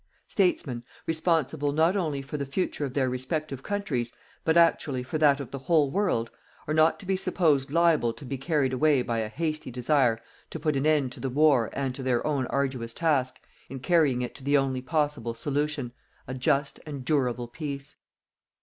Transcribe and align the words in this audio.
Statesmen, 0.27 0.81
responsible, 1.05 1.71
not 1.71 1.95
only 1.95 2.23
for 2.23 2.35
the 2.35 2.43
future 2.47 2.85
of 2.85 2.95
their 2.95 3.07
respective 3.07 3.61
countries, 3.61 4.11
but, 4.43 4.57
actually, 4.57 5.03
for 5.03 5.19
that 5.19 5.39
of 5.39 5.51
the 5.51 5.59
whole 5.59 5.91
world, 5.91 6.31
are 6.67 6.73
not 6.73 6.99
to 6.99 7.05
be 7.05 7.15
supposed 7.15 7.69
liable 7.69 8.11
to 8.11 8.25
be 8.25 8.35
carried 8.35 8.73
away 8.73 9.03
by 9.03 9.19
a 9.19 9.29
hasty 9.29 9.69
desire 9.69 10.19
to 10.49 10.59
put 10.59 10.75
an 10.75 10.87
end 10.87 11.11
to 11.11 11.19
the 11.19 11.29
war 11.29 11.69
and 11.73 11.93
to 11.93 12.01
their 12.01 12.25
own 12.25 12.47
arduous 12.47 12.95
task 12.95 13.39
in 13.69 13.79
carrying 13.79 14.23
it 14.23 14.33
to 14.33 14.43
the 14.43 14.57
only 14.57 14.81
possible 14.81 15.35
solution: 15.35 15.91
A 16.27 16.33
JUST 16.33 16.79
AND 16.87 17.05
DURABLE 17.05 17.49
PEACE. 17.49 17.95